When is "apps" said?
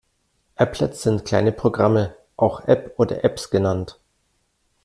3.23-3.51